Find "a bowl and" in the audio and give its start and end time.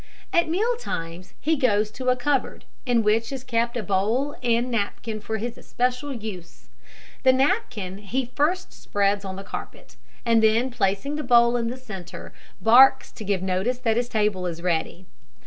3.77-4.71